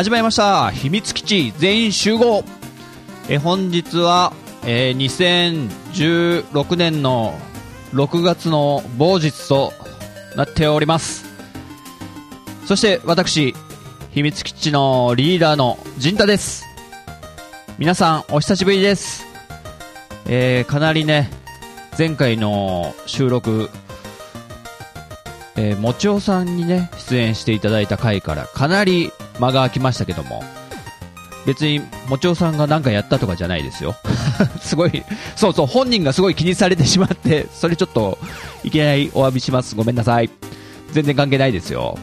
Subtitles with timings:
[0.00, 0.70] 始まりました。
[0.70, 2.42] 秘密基地全員集合。
[3.28, 4.32] え本日は、
[4.64, 4.96] えー
[6.42, 7.38] 2016年の
[7.92, 9.74] 6月の某日と
[10.36, 11.26] なっております。
[12.64, 13.54] そして私
[14.12, 16.64] 秘密基地のリーダーの陣太です。
[17.76, 19.26] 皆さんお久しぶりです。
[20.24, 21.28] えーかなりね
[21.98, 23.68] 前回の収録
[25.56, 30.42] えー、もちおさんにね、出演していただいた回からかなり間が空きましたけども、
[31.46, 33.96] 別にもちおさんが何かやったとかじゃないですよ。
[34.60, 35.02] すごい、
[35.36, 38.18] そうそう、本人がすごい気にされてしまって、それちょっと、
[38.62, 39.74] いきなりお詫びします。
[39.74, 40.30] ごめんなさい。
[40.92, 41.98] 全然関係ないですよ。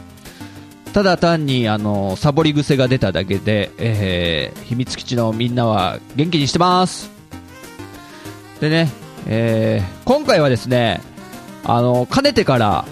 [0.92, 7.10] ただ単に、あの、サボり癖が出ただけで、えー、秘密基地のみんなは元気にしてます。
[8.60, 8.90] でね、
[9.26, 11.00] えー、今回はですね、
[11.64, 12.84] あの、かねてから、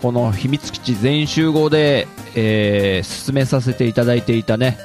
[0.00, 4.78] この秘密基地全員集合で、えー進めさせていただいていたね、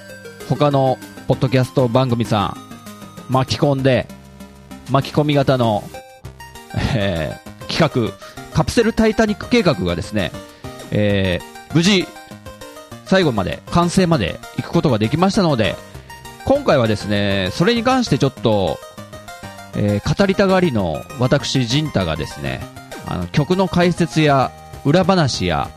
[0.50, 2.58] 他のポッドキャスト番組さん、
[3.30, 4.08] 巻き込んで、
[4.92, 5.84] 巻き込み型の、
[6.96, 8.14] えー企画、
[8.54, 10.32] カプセルタイタニック計画がですね、
[10.92, 12.08] えー無事、
[13.06, 15.76] 最後まで、完成まで行くことができましたので、
[16.46, 18.80] 今回はですね、それに関してちょっと、
[19.76, 22.62] えー語りたがりの私、ジンタがですね、
[23.06, 24.52] あの曲の解説や
[24.86, 25.70] 裏話や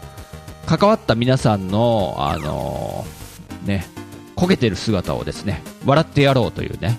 [0.71, 3.87] 関わった皆さんの、あのーね、
[4.37, 6.97] 焦げてる姿をですね、笑ってやろうというね。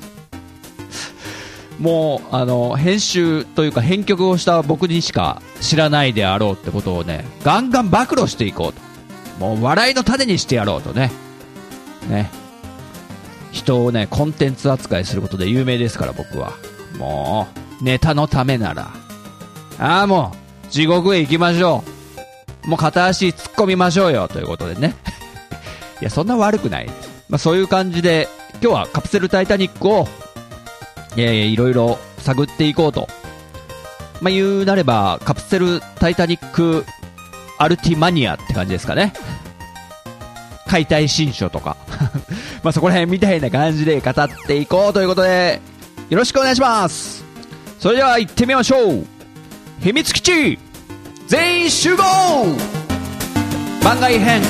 [1.80, 8.80] もう、あの、編集というか編曲をした僕にしか知らないであろうってことをね、ガンガン暴露していこうと。
[9.38, 11.10] もう笑いの種にしてやろうとね。
[12.10, 12.30] ね。
[13.52, 16.52] 人をね、コンテンツ扱いすることで有名ですから僕は。
[16.98, 17.48] も
[17.80, 18.90] う、ネタのためなら。
[19.78, 20.34] ああ、も
[20.68, 21.99] う、地獄へ行きましょう。
[22.64, 24.94] もう片足突っ込みましょうよ、ということでね。
[26.00, 26.86] いや、そんな悪くない。
[27.28, 28.28] まあ、そういう感じで、
[28.62, 30.08] 今日はカプセルタイタニックを、
[31.16, 33.08] えー、いろいろ探っていこうと。
[34.20, 36.84] まあ、言うなれば、カプセルタイタニック
[37.58, 39.12] アルティマニアって感じですかね。
[40.66, 41.76] 解体新書とか。
[42.62, 45.60] まあ、そこら辺みたいな感じで語っていこうということで、
[46.10, 47.24] よろしくお願いします。
[47.78, 49.06] それでは行ってみましょう。
[49.80, 50.58] 秘密基地
[51.30, 52.02] 全員集合!
[53.84, 54.42] 番外編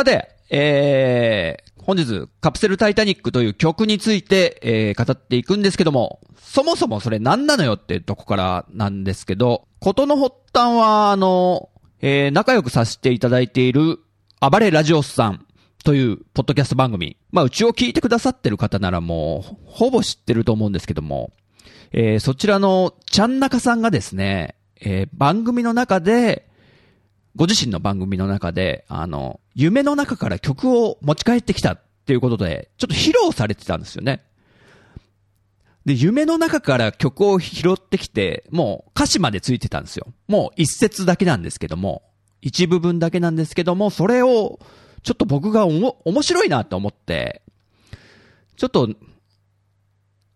[0.00, 11.68] さて、えー、本日、カプセルタイタニックという曲について、えー、語っていくんですけども、そもそもそれ何なのよってとこからなんですけど、ことの発端は、あの、
[12.00, 13.98] えー、仲良くさせていただいている、
[14.40, 15.44] 暴れラジオスさん
[15.84, 17.18] という、ポッドキャスト番組。
[17.30, 21.30] まあ、うちを聞いてくださってる方ならもう、ほぼ知ってると思うんですけども、
[21.92, 26.49] えー、そちらの、ちゃんなかさんがですね、えー、番組の中で、
[27.36, 34.24] ご自身の番組の中で、あの、夢の中から曲を持ち帰ってきたっていうことで、ちょっと披露されてたんですよね。
[35.84, 40.06] で、夢の中から曲を拾ってきて、もう歌詞までついてたんですよ。
[40.28, 42.02] もう一節だけなんですけども、
[42.42, 44.58] 一部分だけなんですけども、それを、
[45.02, 47.42] ちょっと僕がおも、面白いなと思って、
[48.56, 48.90] ちょっと、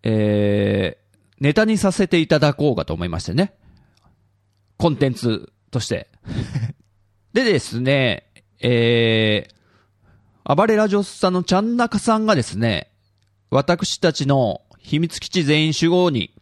[0.03, 3.55] えー、ネタにさせていただこうかと思いましてね。
[4.79, 6.09] コンテンツとして。
[7.35, 8.29] でですね、
[8.61, 12.93] えー、暴れラジオスさんのちゃんなかさんがですね、
[13.51, 16.33] 私たちの秘密基地全員集合に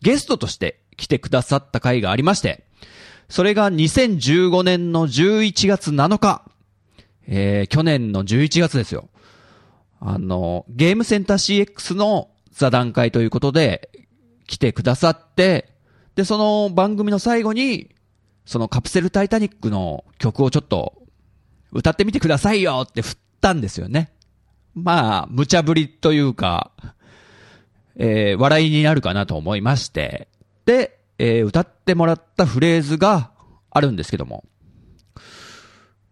[0.00, 2.64] ゲストとして来てくださった回がありまして、
[3.28, 6.42] それが2015年の11月7日、
[7.26, 9.10] えー、去年の11月ですよ。
[10.00, 13.90] あの、ゲームセンター CX の座談会ということで
[14.46, 15.74] 来てくださって、
[16.14, 17.90] で、その番組の最後に、
[18.48, 21.02] そのカプセルタイタニックの曲をちょっと
[21.70, 24.10] 歌ってみてくださいよって振ったんですよね。
[24.74, 26.70] まあ、無茶ぶりというか、
[27.96, 30.28] えー笑いになるかなと思いまして、
[30.64, 33.32] で、えー歌ってもらったフレーズが
[33.68, 34.44] あるんですけども、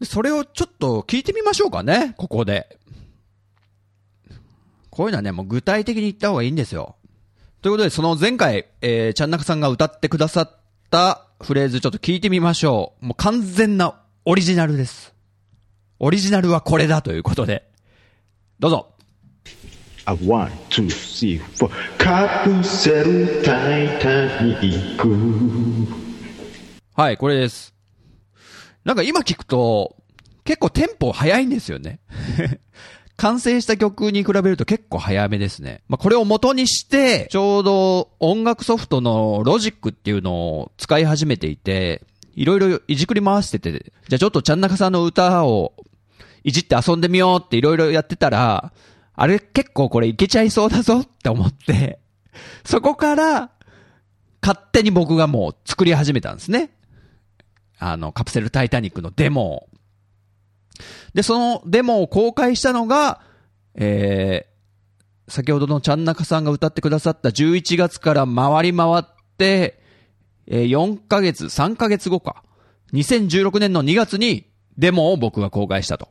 [0.02, 2.78] それをちょっと聞いてみましょうかね、ここで。
[4.90, 6.96] こういうのはね、もう具体的に言った方がいいんですよ。
[7.62, 10.60] ということで、その前回、えー、ちゃんなかさんが歌ってくださっ
[10.90, 13.06] たフレーズちょっと聞いてみましょう。
[13.06, 15.14] もう完全なオリジナルです。
[15.98, 17.70] オリジナルはこれだということで。
[18.58, 18.92] どうぞ。
[20.06, 21.96] あ、 one、two、three、four。
[21.98, 25.08] カプセルタイタニック。
[26.94, 27.74] はい、これです。
[28.84, 29.96] なんか今聞くと、
[30.44, 32.00] 結構テンポ早いんですよね。
[33.16, 35.82] 完成した曲に比べると結構早めですね。
[35.88, 42.02] まあ、これを元にして、ちょうど音楽ソフトのロジックっていうのを使い始めていて、
[42.34, 45.72] いろいろいじくり回してて、じゃあちょっとちゃんなかさんの歌を
[46.44, 48.72] いじって遊んでみようっていろいろやってたら、
[49.14, 51.98] あれ結構これいけちゃいそうだぞって思って、
[52.64, 53.50] そこから、
[54.42, 56.70] 勝手に僕がもう作り始めたんですね。
[57.78, 59.68] あの、カプセルタイタニックのデモを。
[61.14, 63.20] で、そのデモを公開したのが、
[63.74, 69.04] えー、先ほどのちゃんなかさんが歌ってくださった11月から回り回っ
[69.36, 69.82] て、
[70.46, 72.42] えー、4ヶ月、3ヶ月後か。
[72.92, 74.46] 2016年の2月に
[74.78, 76.08] デモを僕が公開したと。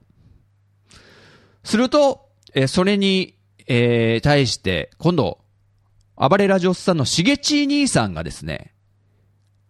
[1.63, 3.37] すると、えーそれに、
[3.67, 5.39] えー対して、今度、
[6.15, 8.73] 暴れラジオスさんのしげち兄さんがですね、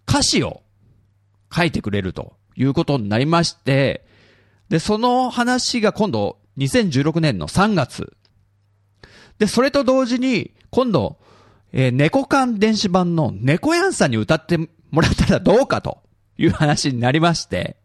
[0.08, 0.62] 歌詞を
[1.52, 4.06] 書いてくれるということになりまして、
[4.70, 8.14] で、その話が今度、2016年の3月。
[9.40, 11.18] で、それと同時に、今度、
[11.72, 16.02] えー猫缶電子版の猫やんさんに歌ってもらったらどうかと
[16.38, 17.76] いう話になりまして、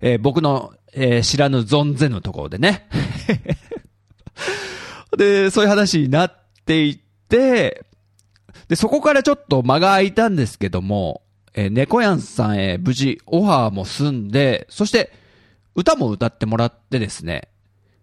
[0.00, 2.88] えー僕の、えー知らぬ存ぜぬところでね。
[5.16, 6.32] で、そういう話になっ
[6.66, 6.98] ていっ
[7.28, 7.84] て、
[8.68, 11.22] で、そこからちょっと間が空いたんですけども、
[11.54, 15.10] えー猫やんさんへ無事オファーも済んで、そして
[15.80, 17.48] 歌も歌ってもらってですね、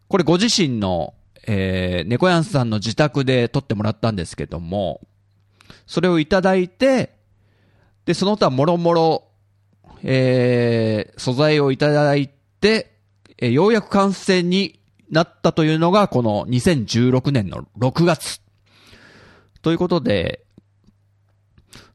[0.08, 1.14] これご自身の、
[1.46, 5.02] えー、猫やんさんの自宅で撮ってもらったんですけども、
[5.86, 7.16] それをいただいて、
[8.06, 9.24] で、その他もろもろ、
[10.04, 12.94] えー、素材をいただいて、
[13.38, 14.80] えーようやく完成に
[15.12, 18.42] なったというのが、この2016年の6月。
[19.62, 20.46] ということで、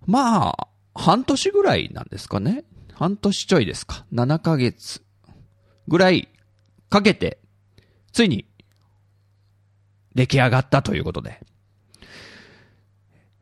[0.06, 2.64] まあ、半年ぐらいなんですかね。
[2.92, 4.04] 半年ちょいですか。
[4.12, 5.02] 7ヶ月
[5.88, 6.28] ぐらい
[6.90, 7.38] かけて、
[8.12, 8.46] ついに
[10.14, 11.40] 出来上がったということで。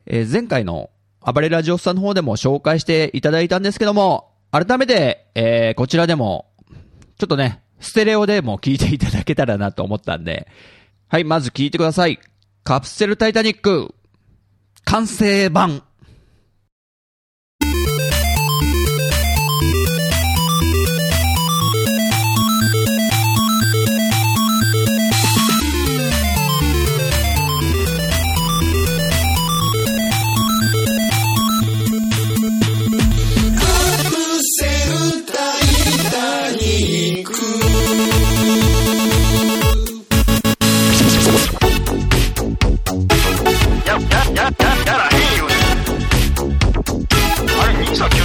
[0.06, 0.90] えー前回の
[1.20, 6.46] 暴れラジオさんの方でも紹介していただいたんですけども、改めて、えーこちらでも、
[7.18, 10.48] ちょっとね、ステレオでも聞いていただけたらなと思ったんで、
[11.08, 12.18] はい、まず聞いてください。
[12.64, 13.94] カプセルタイタニック、
[14.84, 15.82] 完成版。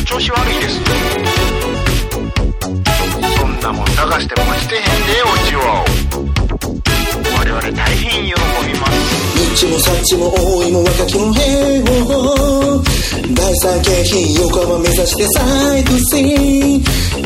[0.06, 0.80] 調子悪いです。
[3.40, 4.90] そんなもん探しても落ちてへんで、
[5.24, 5.84] オチは。
[7.40, 8.92] 我々大変喜びます。
[9.36, 11.44] ニッチもサッチも多いも若きも平
[12.06, 12.84] 和
[13.34, 16.78] 第三京浜横浜目指してサイトシー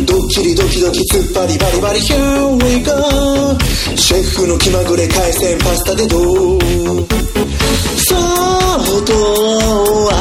[0.01, 2.93] ンドッキリドキドキ突っ張りバリバリ Here we go
[3.97, 6.17] シェフの気まぐれ海鮮パスタでど
[6.55, 6.59] う？
[7.97, 8.17] そっ
[9.05, 9.13] と
[10.07, 10.15] は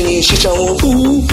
[0.00, 1.27] ええこと歌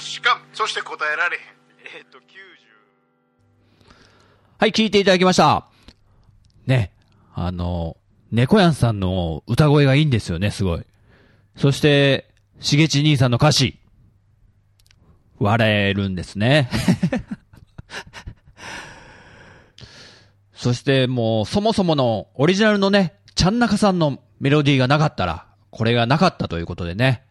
[0.00, 1.42] しかもそして答えられへん
[1.98, 2.22] えっと90
[4.58, 5.66] はい、聞いていただきました。
[6.66, 6.92] ね。
[7.34, 7.96] あの、
[8.30, 10.84] 猫やんさんの歌声がいいんですよね、すごい。
[11.56, 12.30] そして、
[12.60, 13.78] しげち兄さんの歌詞。
[15.38, 16.68] 笑えるんですね。
[20.52, 27.24] そしてもう、そもそものオリジナルのね、ちゃんなかさんのメロディーがなかったら、これがなかったということでね。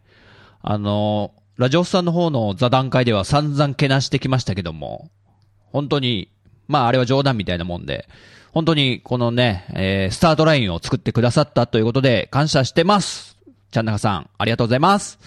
[0.62, 5.10] あの、ラジオスさんの方の座談会では散々けなしてきましたけども、
[5.72, 6.32] 本当に、
[6.68, 8.08] まああれは冗談みたいなもんで、
[8.52, 13.38] 本当にこのね、えー、スタートラインを作ってくださったということで感謝してます。
[13.72, 15.20] ちゃんなかさん、ありがとうございます。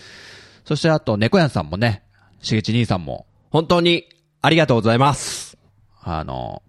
[0.64, 2.02] そしてあと、猫やんさんもね、
[2.40, 4.08] しげち兄さんも、本当に
[4.40, 5.56] ありがとうございます。
[6.02, 6.62] あの、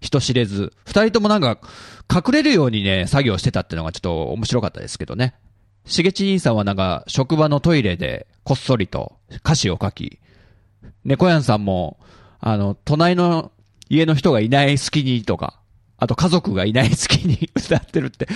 [0.00, 1.58] 人知れず、二人ともなんか、
[2.12, 5.34] 隠れるようにね、作業してたってのがちょっと面白かったですけどね。
[5.84, 10.18] しげち兄さんはなんか、職場のトイレで、こっそりと歌詞を書き、
[11.04, 11.98] 猫やんさんも、
[12.40, 13.52] あの、隣の
[13.88, 15.60] 家の人がいない隙にとか、
[15.98, 18.28] あと家族がいない隙に 歌ってるって、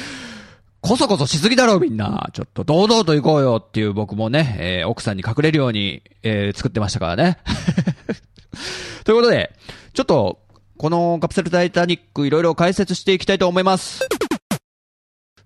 [0.81, 2.31] こそこそしすぎだろみんな。
[2.33, 7.39] ちょっと堂々と行こうよっていう僕もね、えー奥さんに隠れるように、えー作ってましたからね。
[9.05, 9.53] ということで、
[9.95, 10.41] ちょっと、
[10.79, 14.07] このカプセルタイタニックいろいろ解説していきたいと思います。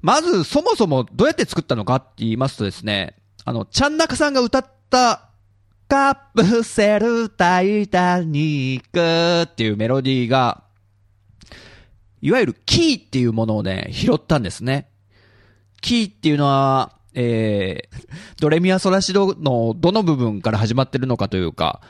[0.03, 5.31] まず、そもそもどうやって作ったのかって言いますとですね、あの、ちゃんなかさんが歌った、
[5.89, 10.63] カプセルタイタニックっていうメロディーが、
[12.23, 14.89] いわゆるキーっていうものをね、拾ったんですね。
[15.81, 18.09] キーっていうのは、えー、
[18.41, 21.81] ドレミアソラシドのどの部分から始まってるのかというか、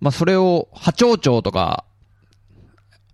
[0.00, 1.84] まあ、それを、波長長とか、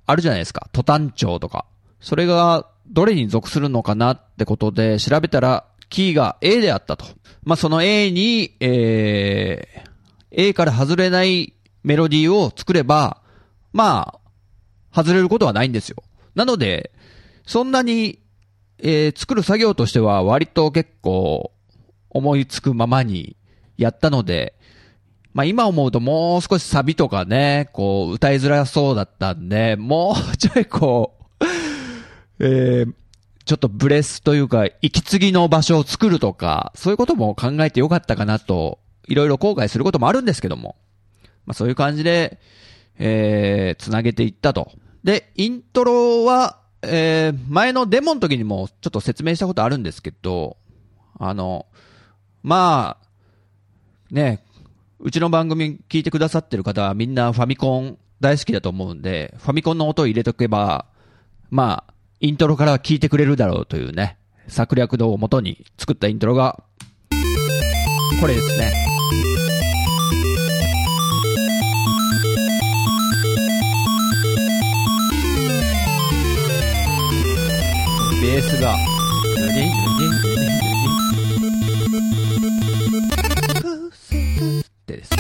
[0.07, 0.69] あるじゃないですか。
[0.73, 1.67] トタン長とか。
[2.01, 7.07] それが、どれに属するのかなってことで調べたら、キーが A であったと。
[7.45, 13.23] まあ、その A に、えー、A から外れないメロディーを作れば、
[13.73, 14.21] ま
[14.93, 16.03] あ、外れることはないんですよ。
[16.35, 16.93] なので、
[17.47, 18.21] そんなに、
[18.81, 21.51] えー作る作業としては割と結構
[22.11, 23.37] 思いつくままに
[23.77, 24.55] やったので、
[25.33, 31.18] まあ今思うともう少しサビとかね、こう歌いづらそうだったんで、もうちょいこう、
[32.41, 32.93] えー
[33.49, 40.77] ちょっとブレスというか、息継ぎの場所を作るとか、そういうことも考えてよかったかなと、いろいろ後悔することもあるんですけども。
[41.47, 42.41] まあそういう感じで、
[42.99, 44.71] えー、つなげていったと。
[45.03, 50.59] で、イントロは、えー、前のデモの時にもちょっと説明したことあるんですけど、
[51.19, 51.65] あの、
[52.43, 54.45] まあ、ね、
[55.01, 60.85] うちの番組聞いてくださってる方はみんなファミコン大好きだと思うんで、ファミコンの音を入れとけば、
[61.51, 66.65] まあ、イントロから聞いてくれるだろうというね、策略度をもとに作ったイントロが、
[68.21, 68.73] これですね。
[78.21, 78.75] ベースが、
[84.75, 85.11] ってです。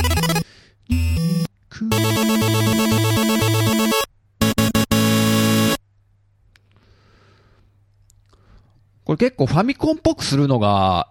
[9.08, 11.08] これ結構ファミコンっぽくするのが、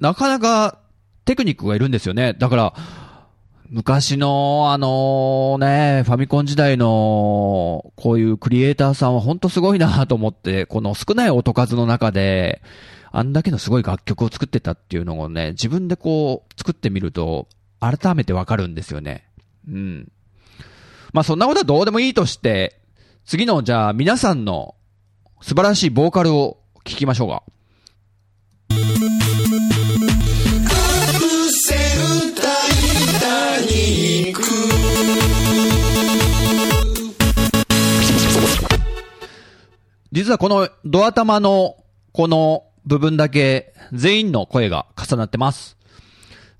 [0.00, 0.80] なかなか
[1.24, 2.32] テクニックがいるんですよね。
[2.32, 2.74] だから、
[3.68, 12.62] 昔の、あのね、ファミコン時代の、こういうクリエイターさんは本当すごいなと思って、この少ない音数の中で、
[13.12, 17.46] あんだけのすごい楽曲を作ってたっていうのをね、自分でこう、作ってみると、
[17.78, 19.28] 改めてわかるんですよね。
[19.68, 20.10] うん。
[21.12, 22.80] まあそんなことはどうでもいいとして、
[23.24, 24.74] 次の、じゃあ皆さんの
[25.40, 27.42] 素晴らしいボーカルを聞きましょうか。
[40.12, 41.76] 実はこのドア玉の
[42.12, 45.76] この部分だけ全員の声が重なってます。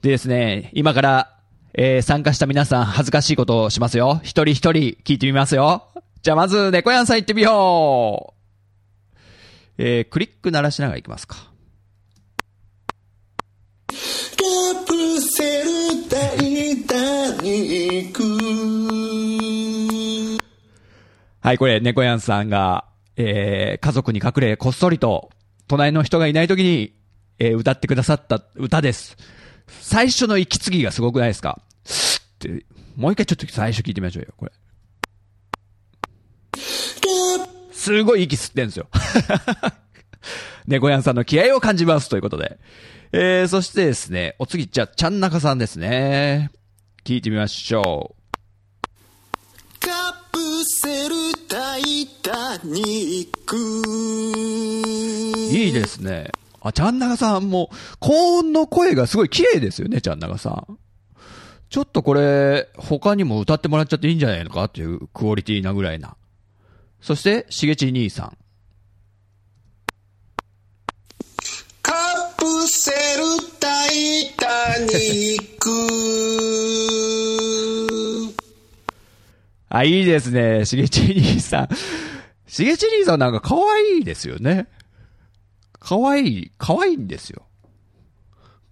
[0.03, 1.37] でですね、今から、
[1.75, 4.21] えー参加した皆さん恥ずかしいことをしますよ。
[4.23, 5.89] 一人一人聞いてみますよ。
[6.23, 8.40] じゃあまず猫やんさん行ってみよう
[9.79, 11.37] えー、クリック鳴らしながら行きますか。
[13.87, 13.95] カ
[14.87, 15.69] プセル
[16.09, 18.23] タイタニック
[21.41, 22.85] はい、これ、猫やんさんが、
[23.17, 25.31] えー、家族に隠れ、こっそりと、
[25.69, 26.95] 隣の人がいない時に、
[27.39, 29.17] えー、歌ってくださった歌です。
[29.67, 31.63] 最初の息継ぎがすごくないですか？
[31.85, 34.53] って、もう一回ちょっと最初聞いてみましょうよ、これ。
[37.81, 38.89] すごい息吸ってんですよ。
[40.69, 42.59] 猫やんさんの気合を感じますということで。
[43.13, 46.51] えー、そしてですね、お次、じゃあ、ちゃんなかさんですね。
[47.07, 48.97] 聞いてみましょう。
[49.81, 51.15] カプセル
[51.49, 53.57] タイタニック
[55.51, 56.33] いいですね。
[56.61, 60.79] あ、ちゃんながさんも、高音の声がすごい綺麗ですよね、ちゃんながさん。
[61.71, 66.19] ちょっとこれ、他にも歌ってもらっちゃっていいんじゃないのかっていうクオリティなぐらいな。
[67.01, 68.37] そして、しげち兄さん。
[71.81, 71.93] カ
[72.37, 72.97] プセル
[73.59, 75.71] タイタニック
[79.71, 81.69] あ、いいですね、しげち兄さん。
[82.47, 84.67] しげち兄さんなんか可愛いですよね。
[85.79, 87.47] 可愛い、可愛いんですよ。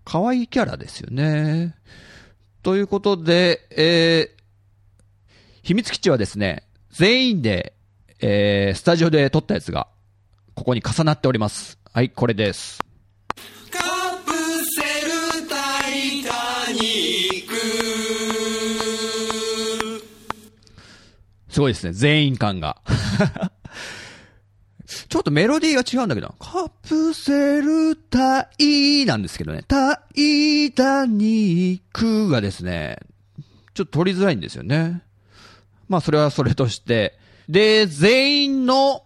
[0.05, 1.77] 可愛いキャラですよね。
[2.63, 4.39] ということで、えー、
[5.63, 7.78] 秘密基地はですね、全員で、
[8.21, 9.87] えー、スタジオで撮ったやつが、
[10.55, 11.79] ここに重なっております。
[11.93, 12.83] はい、これです。
[13.71, 13.79] カ
[14.27, 14.33] プ
[14.65, 16.81] セルタイタニ
[17.45, 17.55] ック
[21.49, 22.83] すごいですね、全員感が。
[25.09, 32.99] ちょっとメロディーが違うんだけど、カプセルタイなんですけどね、タイタニクがですね、
[33.75, 35.03] ちょっと取りづらいんですよね。
[35.89, 37.17] まあそれはそれとして、
[37.49, 39.05] で、全員の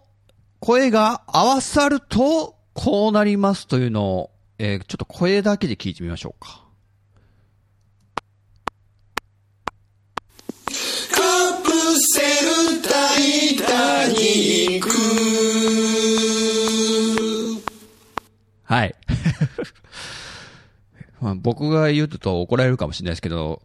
[0.59, 6.61] 声が合わさると、こうなりますというのを、えーちょっと声だけで聞いてみましょうか。
[10.65, 10.73] カ
[11.63, 12.21] プセ
[12.75, 14.89] ルタイタニック
[18.63, 18.95] はい。
[21.21, 23.61] まあ僕が言うと怒られるかもしれないですけど、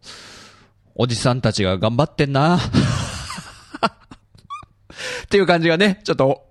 [0.95, 2.59] おじさんたちが頑張ってんな。
[5.23, 6.45] っていう感じがね、ちょっと、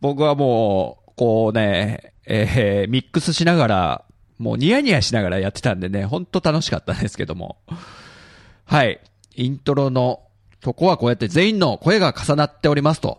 [0.00, 4.04] 僕はもう、こうね、えーミックスしながら、
[4.38, 7.58] もうニヤニヤしながらやってたんでね、ほんと楽しかったんですけども。
[8.64, 9.00] はい。
[9.34, 10.20] イントロの
[10.60, 13.18] とこはこうやって全員の声が重なっておりますと。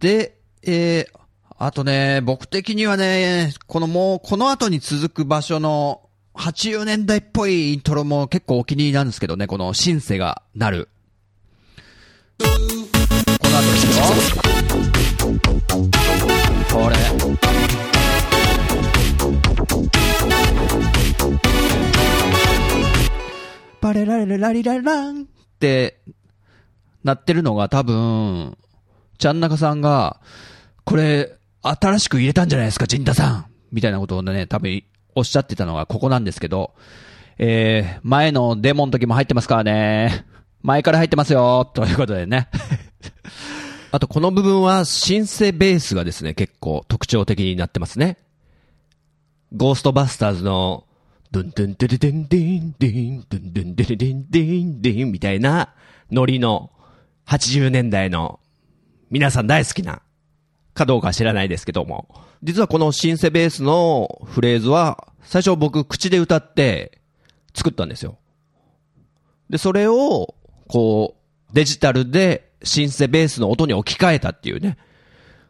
[0.00, 1.22] で、えー、
[1.58, 6.02] あとね、僕的にはね、このもう、この後に続く場所の
[6.34, 10.88] 80年代っぽいイントロも結構お気に入りなんですけどね、このシンセがなる。
[12.38, 14.04] この後ですよ。
[16.72, 16.96] これ。
[23.80, 25.24] バレラレラリラランっ
[25.58, 26.00] て、
[27.04, 28.56] なってるのが多分、
[29.18, 30.20] ちゃんなかさんが、
[30.84, 34.82] これ、新しく入れたんじゃないですか、陣田さんみたいなことをね、多分、
[35.14, 36.72] おっしゃってたのがここなんですけど、
[37.38, 40.26] えー、前のデモの時も入ってますからね。
[40.62, 42.48] 前から入ってますよ、ということでね。
[43.90, 48.18] あとこの部分はシンセベースがですね、結構特徴的になってますね。
[49.54, 50.86] ゴーストバスターズの、
[51.30, 55.74] ドゥンドゥンドゥルドゥンドゥンドゥンドゥンドゥンドゥルドゥンドゥンドゥンみたいな
[56.10, 56.70] ノリの
[57.26, 58.38] 80年代の
[59.10, 60.02] 皆さん大好きな
[60.74, 62.08] かどうか知らないですけども。
[62.42, 67.00] 実はこのシンセベースのフレーズは最初僕口で歌って
[67.54, 68.18] 作ったんですよ。
[69.48, 70.34] で、それを
[70.72, 71.16] こ
[71.50, 74.78] うデジタルでシンセベースの音に置き換えたっていうね。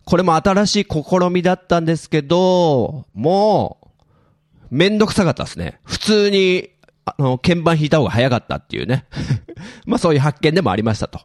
[0.04, 3.78] これも新しい試みだったんですけど、も
[4.72, 5.78] う、めんどくさかったですね。
[5.85, 6.70] 普通に、
[7.04, 9.06] あの、鍵盤弾いた方が早かったっていうね。
[9.87, 11.20] まあそういう発見でもありましたと。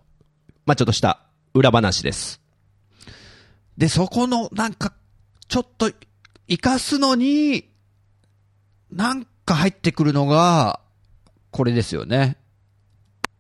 [0.67, 1.23] まあちょっとした
[1.55, 2.39] 裏話です。
[3.79, 4.93] で、そこの、なんか、
[5.47, 5.91] ちょっと、
[6.47, 7.67] 活かすのに、
[8.91, 10.81] なんか入ってくるのが、
[11.49, 12.37] これですよね。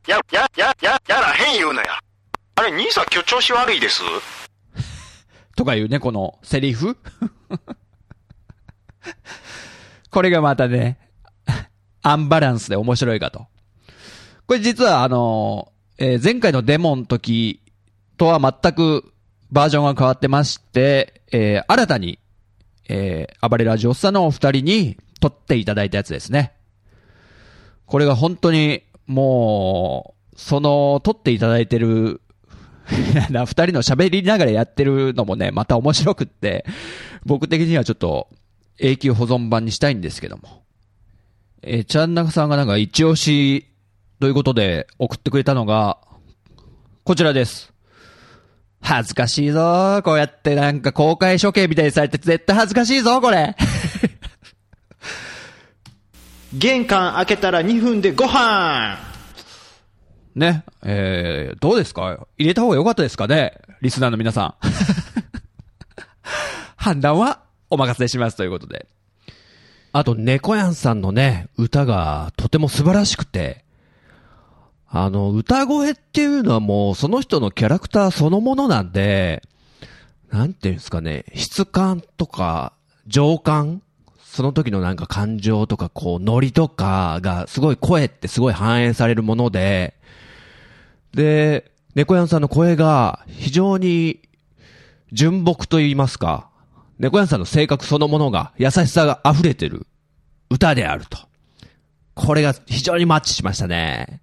[0.07, 1.99] や、や、や、や、やらへん言うなや。
[2.55, 4.01] あれ、兄さん今日調子悪いです？
[5.55, 6.97] とかいうね、このセリフ？
[10.09, 10.97] これがまたね、
[12.01, 13.47] アンバランスで面白いかと。
[14.47, 17.61] これ実はあの、えー前回のデモの時
[18.17, 19.11] とは全く
[19.51, 22.19] バージョンが変わってまして、えー新たに、
[22.87, 26.53] えー、暴れラジオスタのお二人に撮っていただいたやつですね。
[27.85, 32.21] これが本当に、もう、その、撮っていただいてる
[32.87, 36.65] 二人の喋りながらやってるのもね、また面白くって、
[37.25, 38.29] 僕的にはちょっと
[38.79, 40.63] 永久保存版にしたいんですけども。
[41.63, 43.65] えー、ちゃんなかさんがなんか一押し
[44.19, 45.97] ということで送ってくれたのが、
[47.03, 47.73] こちらです。
[48.79, 53.55] 恥ずかしいぞこうやってなんか公開処刑みたいにされて絶対恥ずかしいぞこれ
[56.53, 58.97] 玄関開けたら2分でご飯
[60.35, 60.63] ね。
[60.83, 62.27] えー、どうですか？
[62.37, 63.59] 入れた方が良かったですかね？
[63.81, 64.55] リスナーの皆さん。
[66.77, 68.87] 判断はお任せしますということで。
[69.93, 73.65] あと、猫やんさんのね、歌がとても素晴らしくて、
[74.87, 79.41] あの、歌声っていうのはもうその人のキャラクターそのものなんで、
[80.29, 82.73] なんていうんですかね、質感とか、
[83.07, 83.81] 情感
[84.29, 89.95] その時のなんか感情とか、こう、ノリとかが、すごい声ってすごい反映されるもので、
[91.13, 94.19] で、猫やんさんの声が非常に
[95.11, 96.49] 純朴と言いますか、
[96.99, 99.87] 猫やんさんの性格そのものが優しさが溢れてる
[100.49, 101.17] 歌であると。
[102.13, 104.21] これが非常にマッチしましたね。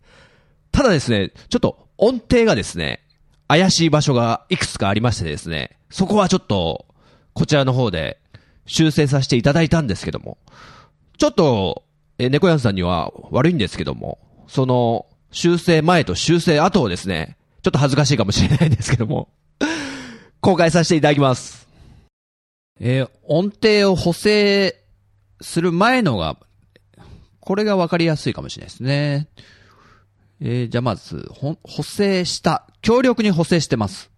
[0.71, 3.01] ただですね、ちょっと音程がですね、
[3.49, 6.87] 怪しい場所がいくつかありましてですね、そこはちょっと、
[7.33, 8.21] こちらの方で
[8.67, 10.39] 修正させていただいたんですけども、
[11.19, 11.85] ちょっと、
[12.19, 19.29] え、猫やんさんには悪いんですけども、その、修正前と修正後をですね、ちょっと恥ずかしいかもしれないんですけども、
[20.41, 21.67] 公開させていただきます。
[22.81, 24.77] えー音程を補正
[25.41, 26.37] する前のが、
[27.41, 29.29] これが分かりやすいかもしれないですね。
[30.41, 32.67] えーじゃあまず、ほ補正した。
[32.83, 34.11] 強力に補正してます。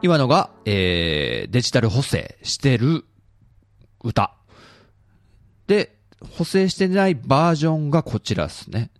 [0.00, 3.04] 今のが、えーデジタル補正してる
[4.04, 4.34] 歌。
[5.66, 5.96] で、
[6.36, 8.90] 補正してないバージョンがこちらですね。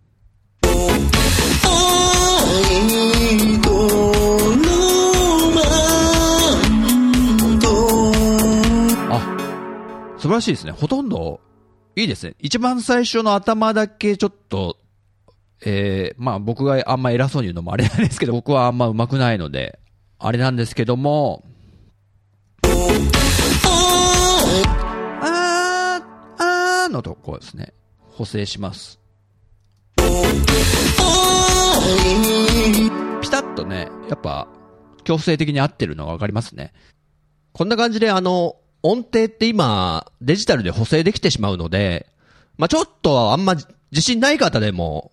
[9.11, 10.73] あ、素晴らしいですね。
[10.73, 11.41] ほとんど、
[11.95, 12.35] いいですね。
[12.41, 14.79] 一番最初の頭だけちょっと、
[15.65, 19.79] えー、まあ僕があんま偉そうに言うのもあれなんですけど、僕はあんま上手くないので、
[20.21, 21.45] あれなんですけども、
[25.23, 27.73] あー、あーのとこですね。
[28.11, 28.99] 補正します。
[33.23, 34.49] ピタッとね、やっぱ、
[35.05, 36.73] 強制的に合ってるのがわかりますね。
[37.53, 42.09] こんな感じであの、音程って今、デジタルで補正できてしまうので、
[42.57, 43.55] まあ、ちょっとあんま
[43.93, 45.13] 自信ない方でも、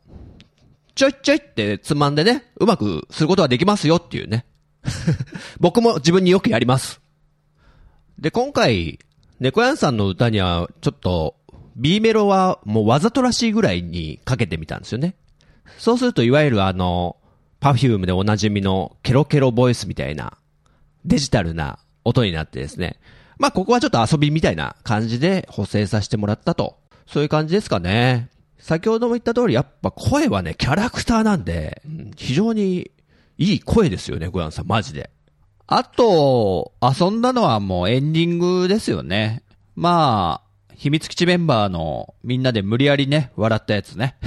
[0.95, 4.45] ちょいちょいってつまんでね、うまくすることはできますよっていうね。
[5.60, 7.02] 僕も自分によくやります。
[8.19, 9.00] で、今回、
[9.39, 11.36] 猫やんさんの歌には、ちょっと、
[11.76, 15.15] B メロはもうわざとらしいぐらいにかけてみたんですよね。
[15.78, 17.17] そうすると、いわゆるあの、
[17.60, 20.38] パフュームでおなじみのケロケロボイスみたいな、
[21.04, 23.00] デジタルな音になってですね。
[23.38, 26.78] まあ、ここはちょっと遊びみたいな感じで補正させてもらったと。
[27.08, 28.30] そういう感じですかね。
[28.58, 31.82] 先ほども言った通り、やっぱ声はね、キャラクターなんで、
[32.15, 32.89] 非常に
[33.38, 35.10] いい声ですよね、ゴヤンさん、マジで。
[35.67, 39.41] あと、遊んだのはもうエンディングですよね。
[39.76, 40.41] ま
[40.76, 44.15] 秘密基地メンバーのみんなで無理やりね、笑ったやつね。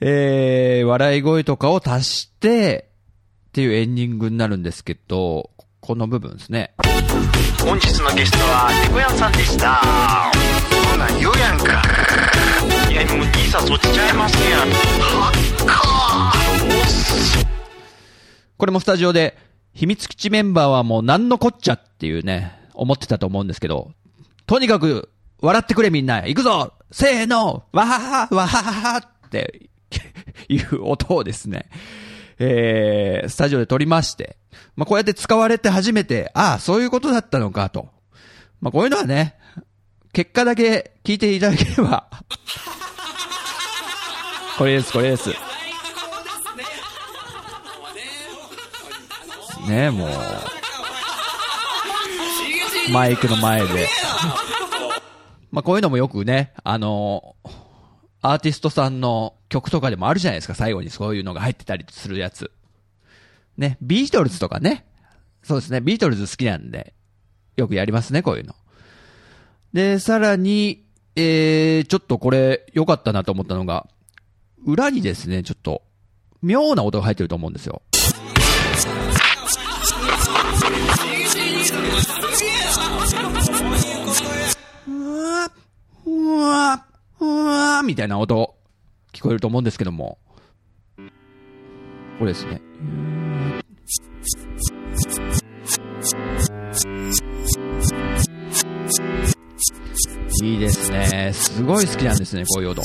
[0.00, 2.88] えー、笑い声とかを足して、
[3.48, 6.74] っていうエンディングになるんですけど、この部分ですね。
[7.64, 10.37] 本日のゲストは猫やんさんでした
[10.98, 11.82] なん言うやんか。
[12.90, 14.60] いやもう兄さんそっちちゃいますやん。
[14.60, 16.32] はっか。
[18.56, 19.38] これもスタジオで、
[19.72, 23.92] 秘密基地メンバーはもう何のこっちゃっていうね、思ってたと思うんですけど、
[24.46, 26.72] とにかく、笑ってくれみんな、行くぞ。
[26.90, 27.64] せーの。
[27.70, 29.70] わははわはははって
[30.48, 31.66] いう音をですね、
[32.40, 34.36] えー、スタジオで撮りまして、
[34.74, 37.88] まあ、こうやって使われて初めて、ああ、そういうことだったのかと。
[38.60, 39.36] まあ、こういうのはね、
[40.18, 42.08] 結果だけ聞いていただければ。
[44.58, 45.30] これです、これです。
[49.68, 50.10] ねもう。
[52.92, 53.86] マイクの前で。
[55.52, 57.36] まあ、こういうのもよくね、あの、
[58.20, 62.50] アーティストさんの曲とかでもあるじゃないですか、最後にそういうのが入ってたりするやつ。
[63.56, 64.84] ね、ビートルズとかね。
[65.44, 66.92] そうですね、ビートルズ好きなんで、
[67.56, 68.56] よくやりますね、こういうの。
[69.72, 73.86] で、さらに、えー、ちょっとこれ良かったなと思ったのが、
[74.64, 75.82] 裏にですね、ちょっと、
[76.42, 77.82] 妙な音が入ってると思うんですよ。
[84.86, 85.50] うわ、
[86.06, 86.86] うわ、
[87.20, 88.54] うわ、みたいな音、
[89.12, 90.18] 聞こえると思うんですけども。
[92.18, 92.60] これですね。
[100.42, 101.32] いいですね。
[101.34, 102.82] すごい好きなんですね、こういう音。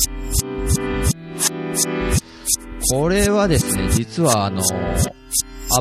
[2.91, 4.61] これはですね、実はあの、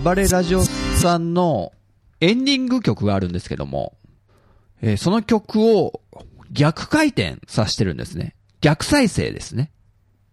[0.03, 1.73] 暴れラジオさんの
[2.21, 3.97] エンディング曲があるんですけども、
[4.81, 6.01] えーその曲を
[6.51, 8.35] 逆回転させてるんですね。
[8.61, 9.73] 逆再生ですね。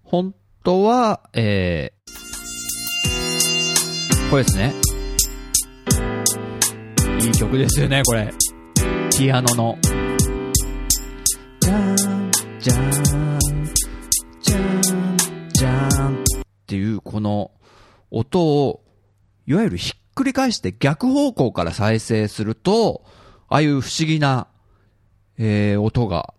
[0.04, 4.74] 本当は、えー、これですね。
[7.22, 8.34] いい曲ですよね、これ。
[9.18, 10.09] ピアノの。
[11.62, 13.66] じゃーん、じゃーん、
[14.42, 16.26] じゃーん、じゃんっ
[16.68, 17.52] ていうこの
[18.12, 18.84] 音を、
[19.46, 23.04] いわゆるひっくり返して逆方向から再生すると、
[23.48, 24.48] ああいう不思議な、
[25.38, 26.34] えー、音が、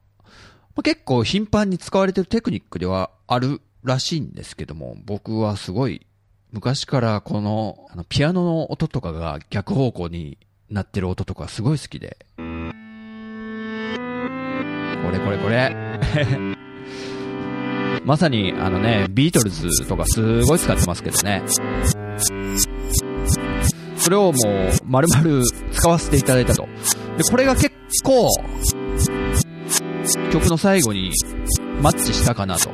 [0.76, 6.06] ま結構頻繁に使われてるテクニックではあるらしいんですけども、僕はすごい、
[6.52, 10.38] 昔からこの、あの、ピアノの音とかが逆方向に
[10.70, 12.26] なってる音とかすごい好きで。
[15.04, 15.74] これこれこれ。
[18.04, 21.42] まさに、あのね、ビートルズとかすごい使ってますけどね。
[23.96, 24.34] それをもう、
[24.86, 26.66] 丸々使わせていただいたと。
[27.18, 27.70] で、これが結
[28.02, 28.28] 構、
[30.32, 31.12] 曲の最後に
[31.82, 32.70] マッチしたかなと。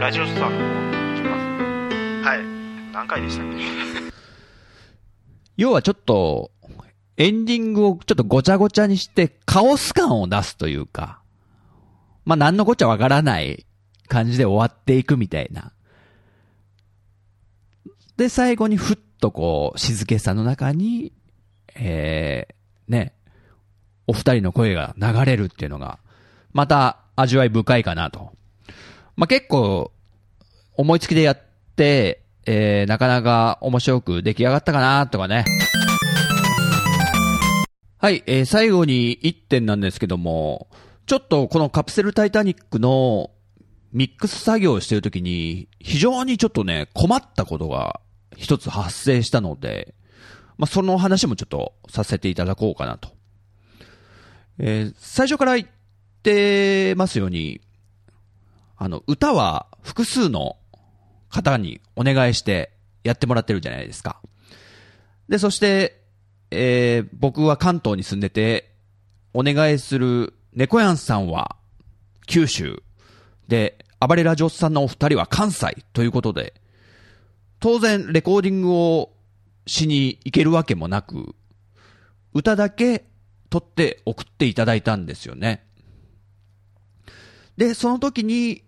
[0.00, 0.62] ラジオスターの方
[1.14, 1.40] 来ます
[2.26, 2.42] はい
[2.92, 3.60] 何回でしたっけ？
[5.60, 6.52] 要はちょっと、
[7.18, 11.20] エンディングをちょっとごちゃごちゃにして、カオス感を出すというか、
[12.24, 13.66] まあ、なんのこっちゃわからない
[14.08, 15.74] 感じで終わっていくみたいな。
[18.16, 21.12] で、最後にふっとこう、静けさの中に、
[21.74, 23.12] えー、ね、
[24.06, 25.98] お二人の声が流れるっていうのが、
[26.54, 28.32] また味わい深いかなと。
[29.14, 29.92] まあ、結構、
[30.74, 31.38] 思いつきでやっ
[31.76, 35.44] て、えー、なかなか面白く出来上がったかなとかね。
[37.98, 40.68] はい、えー、最後に一点なんですけども、
[41.06, 43.30] ちょっとこのカプセルタイタニックの
[43.92, 48.00] ミックス作業をしているときに、非常にちょっとね、困ったことが
[48.36, 49.94] 一つ発生したので、
[50.56, 53.10] まあ、その話もちょっとさせていただこうかなと。
[54.58, 55.68] えー最初から言っ
[56.22, 57.60] てますように、
[58.76, 60.56] あの、歌は複数の
[61.30, 62.72] 方にお願いして
[63.04, 64.20] やってもらってるじゃないですか。
[65.28, 66.00] で、そして、
[66.50, 68.74] えー僕は関東に住んでて、
[69.32, 71.56] お願いする猫やんさんは
[72.26, 72.82] 九州
[73.48, 76.54] で、暴れラジオさんのお二人は関西ということで、
[77.60, 79.12] 当然レコーディングを
[79.66, 81.34] しに行けるわけもなく、
[82.32, 83.04] 歌だけ
[83.50, 85.66] 撮って送っていただいたんですよね。
[87.56, 88.64] で、その時に、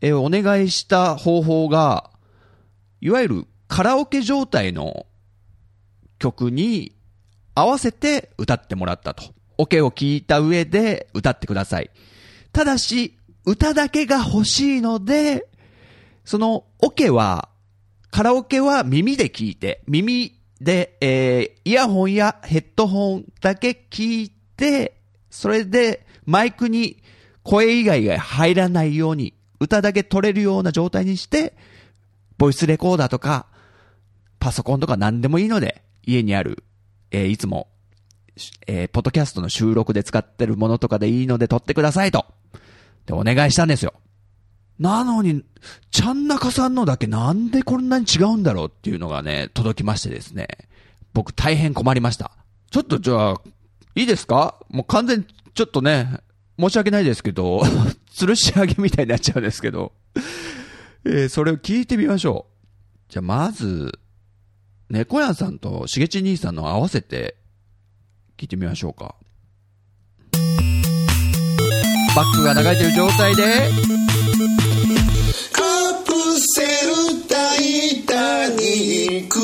[0.00, 2.10] えお願いした方法が、
[3.00, 5.06] いわゆるカラオケ状態の
[6.18, 6.92] 曲に
[7.54, 9.24] 合わせて歌ってもらったと。
[9.56, 11.90] オケを聞いた上で歌ってください。
[12.52, 15.48] ただし、歌だけが欲しいので、
[16.24, 17.48] そのオケは
[18.10, 27.02] カラオケは耳で聞いて、耳で、えー、イヤホンやヘッドホンだけ聞いて、それでマイクに
[27.42, 31.56] 声以外が入らないように、歌だけ取れるような状態にして、
[32.36, 33.46] ボイスレコーダーとか、
[34.38, 36.62] パソコンとか何でもいいので、家にある、
[37.10, 37.68] えーいつも、
[38.66, 42.26] えーポッドキャストの収録で使ってるものとかでいいので撮ってくださいと。
[43.06, 43.94] で、お願いしたんですよ。
[44.78, 45.42] なのに、
[45.90, 50.46] ちゃんなかさんのだけなんでこんなに違うんだろうっていうのがね、届きましてですね。
[51.14, 52.30] 僕大変困りました。
[52.70, 53.40] ちょっとじゃあ、
[53.96, 54.60] いいですか？
[54.68, 56.20] もう完全、ちょっとね、
[56.58, 57.60] 申し訳ないですけど、
[58.12, 59.92] 吊るし上げみたいになっちゃうんですけど、
[61.04, 62.46] えーそれを聞いてみましょ
[63.08, 63.12] う。
[63.12, 63.98] じゃあまず、
[64.90, 67.36] 猫屋さんとしげち兄さんの合わせて、
[68.36, 69.14] 聞いてみましょうか。
[72.16, 73.70] バックが流れてる状態で、
[75.52, 75.62] カ
[76.04, 79.38] プセルタイタニック。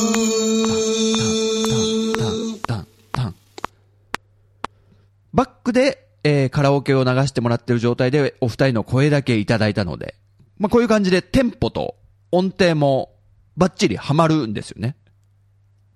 [5.33, 10.17] バックで、えーカラオケを流してもらってる状態で、お二人の声だけいただいたので、
[10.59, 11.97] まあ、こういう感じでテンポと
[12.33, 13.15] 音程も
[13.57, 14.97] バッチリハマるんですよね。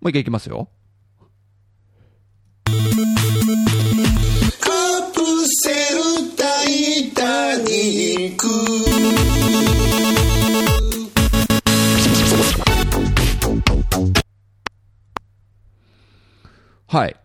[0.00, 0.68] もう一回いきますよ。
[2.66, 2.72] カ
[5.12, 8.46] プセルタイタニック
[16.86, 17.16] はい。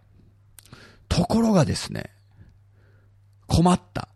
[1.07, 2.09] ところがですね、
[3.47, 4.09] 困った。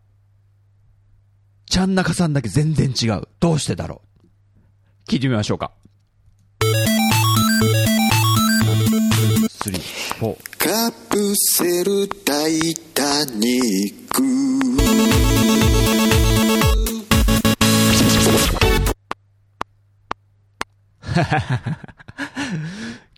[1.69, 3.27] ちゃんなかさんだけ全然違う。
[3.39, 4.01] どうしてだろ
[5.07, 5.11] う。
[5.11, 5.71] 聞いてみましょうか。
[9.49, 10.57] スリー、フォー。
[10.57, 13.59] カプセルタイタニ
[13.93, 14.23] ック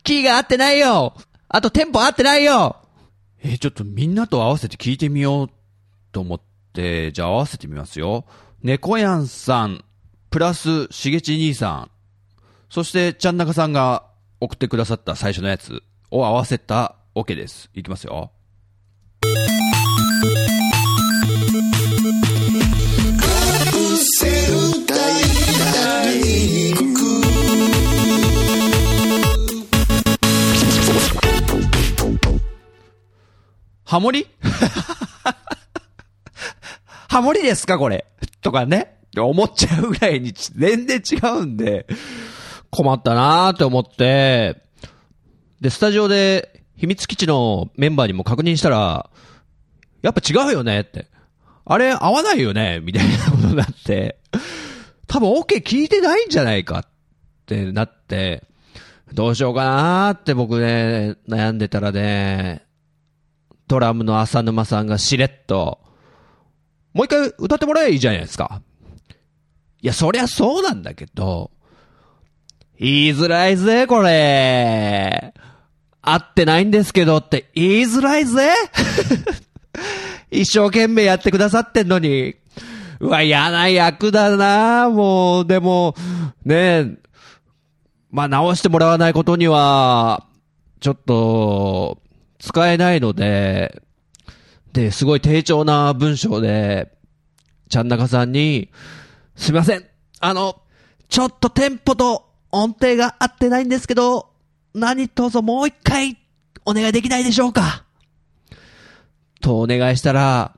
[0.03, 1.15] キーが合ってないよ
[1.47, 2.77] あとテンポ合ってないよ
[3.43, 5.49] えーちょっとみんなと合わせて聞いてみよう
[6.11, 6.41] と思っ
[6.73, 8.25] て、じゃあ合わせてみますよ。
[8.61, 9.83] 猫やんさん、
[10.29, 11.91] プラスしげち兄さん、
[12.69, 14.05] そしてちゃんなかさんが
[14.41, 17.69] 送ってくださった最初のやつを合わせたオ OK です。
[17.73, 18.31] いきますよ。
[33.83, 34.27] ハモリ？
[37.09, 38.05] ハモリですかこれ？
[38.41, 38.95] とかね。
[39.07, 41.87] って思っちゃうぐらいに全然違うんで、
[42.69, 44.61] 困ったなーって思って、
[45.59, 49.09] で、スタジオで秘密基地のメンバーにも確認したら、
[50.03, 51.07] やっぱ違うよねって。
[51.65, 52.79] あれ合わないよね？
[52.79, 54.19] みたいなことになって、
[55.07, 56.87] 多分 OK 聞いてないんじゃないかっ
[57.47, 58.43] てなって、
[59.13, 62.67] どうしようかなーって僕ね、悩んでたらね、
[63.67, 65.79] ドラムの浅沼さんがしれっと、
[66.99, 68.61] もう一回歌ってもらえばいいじゃないですか。
[69.81, 71.49] いや、そりゃそうなんだけど、
[72.77, 75.33] 言いづらいぜ、これ。
[76.01, 78.49] 合ってないんですけどって言いづらいぜ
[80.29, 82.35] 一生懸命やってくださってんのに。
[82.99, 85.95] うわ、嫌な役だなもう、でも、
[86.43, 86.85] ねえ、
[88.11, 90.25] まあ、直してもらわないことには、
[90.81, 92.01] ちょっと、
[92.39, 93.83] 使えないので、
[94.73, 96.91] で、すごい丁重な文章で、
[97.69, 98.69] ちゃんなかさんに、
[99.35, 99.85] すいません。
[100.19, 100.61] あの、
[101.07, 104.29] ちょっとテンポと音程が合ってないんですけど、
[104.73, 106.17] 何卒もう一回
[106.65, 107.85] お願いできないでしょうか
[109.41, 110.55] とお願いしたら、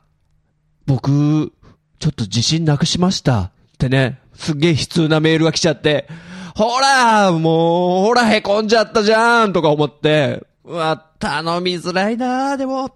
[0.85, 1.53] 僕、
[1.99, 3.41] ちょっと自信なくしました。
[3.41, 6.07] ってね、すっげえ悲痛なメールが来ちゃって、
[6.55, 12.91] ほら、もう、ほら、へこんじゃったじゃんとか思って、うわ、頼みづらいなでも、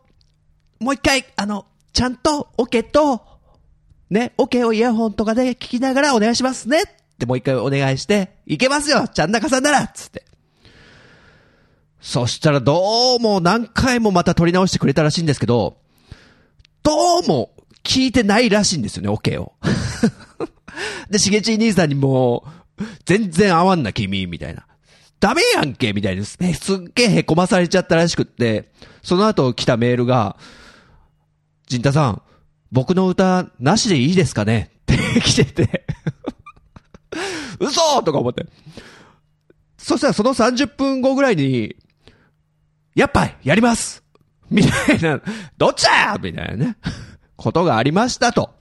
[0.79, 3.21] もう一回、あの、ちゃんと、オケと、
[4.09, 6.85] ね、オケをイヤホンとかで聞きながらお願いしますねっ
[7.17, 10.23] てもう一回お願いして、いけますよちゃんなかさんならつって。
[12.01, 15.77] そしたらどうも何回もまた撮り直してくれたらしいんですけど、
[16.83, 17.51] どうも
[17.83, 19.53] 聞いてないらしいんですよね、オケを。
[21.09, 22.45] で、しげちい兄さんにも、
[23.05, 24.67] 全然合わんな君、みたいな。
[25.19, 26.53] ダメやんけみたいですね。
[26.53, 28.71] すっげえ凹まされちゃったらしくって、
[29.01, 30.37] その後来たメールが、
[31.67, 32.21] ジンタさん、
[32.71, 34.71] 僕の歌、なしでいいですかね？
[34.91, 35.85] って来てて、
[37.59, 38.01] 嘘！
[38.03, 38.45] とか思って。
[39.77, 41.75] そしたらその30分後ぐらいに、
[42.95, 44.03] やっぱり、やります！
[44.49, 45.21] みたいな、
[45.57, 46.77] どっちだみたいなね、
[47.35, 48.53] ことがありましたと。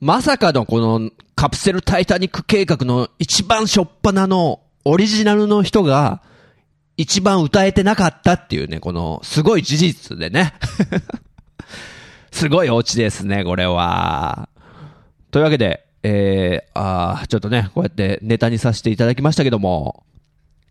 [0.00, 6.22] まさかのこのカプセルタイタニック計画の一番初っ端のオリジナルの人が
[6.96, 10.54] 一番歌えてなかったっていうね、このすごい事実でね。
[12.34, 14.48] すごいオチですね、これは。
[15.30, 20.02] というわけで、えー、あーちょっとね、こうやってネタにさせていただきましたけども、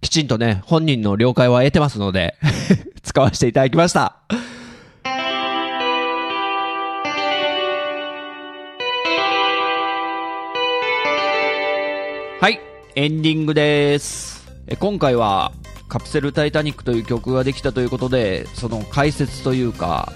[0.01, 2.35] きちんとね、本人の了解は得てますので、
[3.01, 4.17] 使わせていただきました。
[12.41, 12.59] はい、
[12.95, 14.51] エンディングです。
[14.67, 15.53] え今回は、
[15.87, 20.11] カプセルタイタニックという曲ができたということで、その解説というか、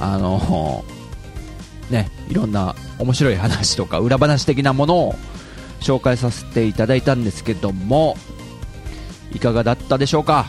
[0.00, 0.84] あの、
[1.90, 5.14] ね、いろんな面白い話とか裏話的なものを
[5.80, 8.16] 紹介させていただいたんですけども、
[9.32, 10.46] いかがだったでしょうか？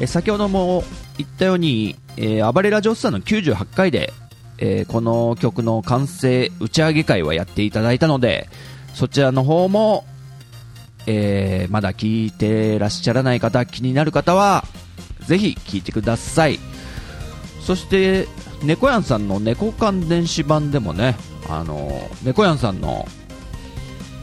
[0.00, 0.84] え先ほども
[1.18, 4.12] 言ったように、えー、暴れラジオスターの98回で、
[4.58, 8.48] えーこの曲の完成打ち上げ会はやっていただいたので、
[8.94, 10.04] そちらの方も、
[11.06, 14.64] えーまだ聞いてらっしゃらない方、気になる方は、
[15.26, 16.58] ぜひ聞いてください。
[17.64, 18.26] そして、
[18.62, 21.16] 猫やんさんの猫缶電子版でもね、
[21.48, 23.06] あの、猫やんさんの、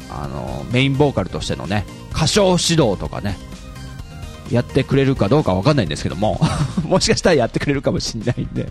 [0.10, 3.38] あの、メインボーカルとしてのね、歌唱指導とかね、
[4.52, 6.40] やってくれるかどうかわかんないんですけども、
[6.84, 8.68] もしかしたらやってくれるかもしれないんで、っ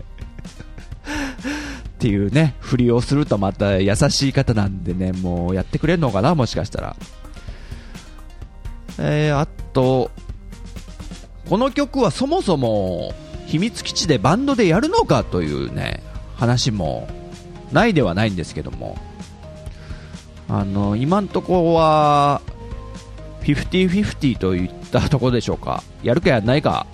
[1.99, 6.95] ていうね、振りをするとまた優しい方なんでね、もうやってくれるのかな、もしかしたら。
[8.99, 10.11] えー、あと、
[11.49, 13.13] この曲はそもそも
[13.49, 16.03] 秘密基地でバンドでやるのかというね、
[16.35, 17.07] 話も
[17.71, 18.95] ないではないんですけども、
[20.47, 22.41] あの、今んとこは、
[23.41, 25.83] 50-50といったところでしょうか。
[26.03, 26.85] やるかやらないか、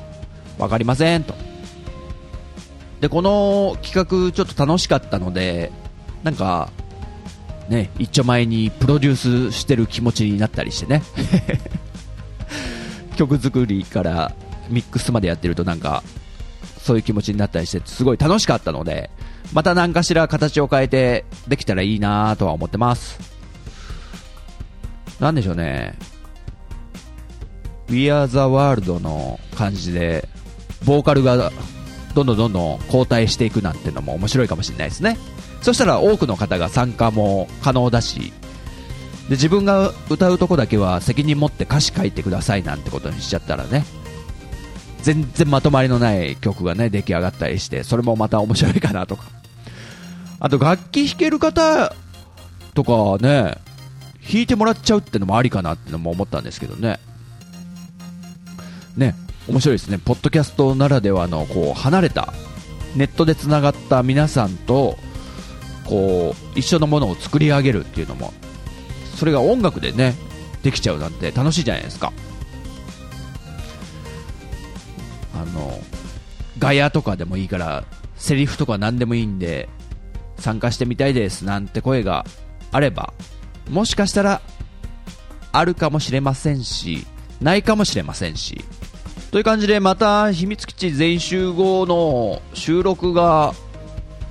[0.58, 1.36] わかりませんと。
[3.01, 5.74] で、この企画ちょっと楽しかったので、
[6.24, 6.70] なんか、
[7.68, 11.03] ね、一丁前にプロデュースしてる気持ちになったりしてね。
[13.18, 14.34] 曲作りから
[14.70, 16.01] ミックスまでやってるとなんか、
[16.86, 19.09] そういう気持ちになったりして、すごい楽しかったので、
[19.53, 23.19] また何かしら形を変えてできたらいいなとは思ってます。
[25.19, 25.97] なんでしょうね。
[27.89, 30.29] We Are the World の感じで、
[30.86, 31.51] ボーカルが
[32.13, 35.17] どんどんどんどん交代していくなんてのも面白いかもしれないですね。
[35.63, 38.31] そしたら多くの方が参加も可能だし、
[39.27, 43.83] で自分が歌うとこだけは責任持って歌詞書いてくださいなんてことにしちゃったらね、
[45.06, 49.26] 全然まとまりのない曲がね、出来上がったりして、それもまた面白いかなとか。
[50.39, 51.93] あと楽器弾ける方
[52.74, 53.60] とかね、
[54.28, 56.99] 弾いてもらっちゃうってのもありかなってのも思ったんですけどね。
[58.97, 59.14] ね、
[59.47, 59.99] 面白いですね。
[59.99, 62.34] ポッドキャストならではの、こう、離れた、
[62.95, 64.97] ネットで繋がった皆さんと、
[65.84, 68.34] こう、一緒のものを作り上げるっていうのも、
[69.16, 70.16] それが音楽でね、
[70.64, 72.12] できちゃうなんて楽しいじゃないですか。
[75.36, 75.79] あの、
[76.57, 77.83] ガヤとかでもいいから、
[78.15, 79.69] セリフとか何でもいいんで、
[80.38, 82.25] 参加してみたいですなんて声が
[82.71, 83.13] あれば、
[83.69, 84.41] もしかしたら、
[85.51, 87.05] あるかもしれませんし、
[87.41, 88.63] ないかもしれませんし、
[89.31, 93.53] という感じでまた秘密基地全員集合の収録が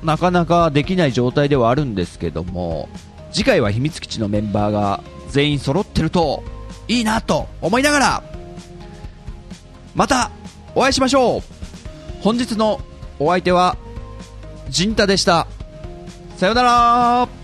[0.03, 2.89] なかなかできない状態ではあるんですけども、
[3.31, 6.43] 次回は秘密基地のメンバーが全員揃ってると
[6.89, 8.23] いいなと思いながら、
[9.95, 10.31] また
[10.75, 11.43] お会いしましょう
[12.23, 12.81] 本日の
[13.19, 13.77] お相手は、
[14.71, 15.47] ジンタでした。
[16.37, 17.44] さよなら